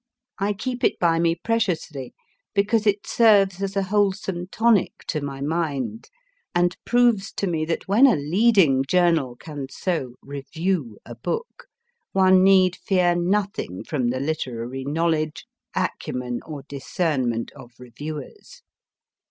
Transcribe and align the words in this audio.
I 0.39 0.53
keep 0.53 0.83
it 0.83 0.97
by 0.97 1.19
me 1.19 1.35
preciously, 1.35 2.15
because 2.55 2.87
it 2.87 3.05
serves 3.05 3.61
as 3.61 3.75
a 3.75 3.83
wholesome 3.83 4.47
tonic 4.47 4.93
to 5.09 5.21
my 5.21 5.41
mind, 5.41 6.09
and 6.55 6.75
proves 6.87 7.31
to 7.33 7.45
me 7.45 7.65
that 7.65 7.87
when 7.87 8.07
a 8.07 8.15
leading 8.15 8.83
journal 8.83 9.35
can 9.35 9.67
so 9.69 10.15
review 10.23 10.97
a 11.05 11.13
book, 11.13 11.67
one 12.13 12.43
need 12.43 12.75
fear 12.75 13.13
nothing 13.15 13.83
from 13.83 14.07
the 14.07 14.19
literary 14.19 14.83
knowledge, 14.83 15.45
acumen, 15.75 16.39
or 16.47 16.63
discernment 16.63 17.51
of 17.55 17.73
reviewers. 17.77 18.63